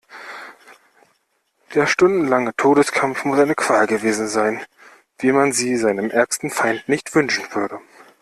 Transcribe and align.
Der 1.75 1.85
stundenlange 1.85 2.55
Todeskampf 2.55 3.23
muss 3.23 3.37
eine 3.37 3.53
Qual 3.53 3.85
gewesen 3.85 4.27
sein, 4.27 4.59
wie 5.19 5.31
man 5.31 5.51
sie 5.51 5.77
seinem 5.77 6.09
ärgsten 6.09 6.49
Feind 6.49 6.89
nicht 6.89 7.13
wünschen 7.13 7.45
würde. 7.53 7.79